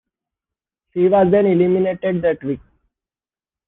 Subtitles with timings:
[0.95, 2.59] She was then eliminated that week.